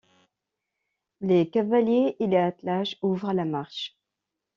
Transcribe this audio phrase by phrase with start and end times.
[1.19, 3.95] Les cavaliers et les attelages ouvrent la marche.